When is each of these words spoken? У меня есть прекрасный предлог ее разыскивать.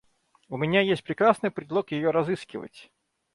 У 0.49 0.57
меня 0.57 0.81
есть 0.81 1.03
прекрасный 1.03 1.51
предлог 1.51 1.91
ее 1.91 2.09
разыскивать. 2.09 2.91